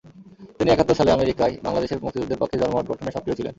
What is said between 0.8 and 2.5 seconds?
সালে আমেরিকায় বাংলাদেশের মুক্তিযুদ্ধের